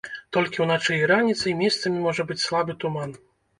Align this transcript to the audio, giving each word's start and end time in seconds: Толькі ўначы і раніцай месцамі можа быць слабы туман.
Толькі 0.37 0.63
ўначы 0.65 0.97
і 1.01 1.09
раніцай 1.11 1.55
месцамі 1.61 2.03
можа 2.09 2.27
быць 2.33 2.41
слабы 2.47 2.79
туман. 2.85 3.17